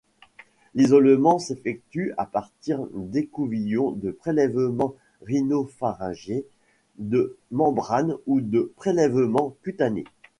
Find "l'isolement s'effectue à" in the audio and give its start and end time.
0.73-2.25